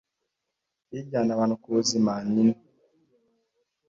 [0.99, 2.55] ijyana abantu ku buzima ni nto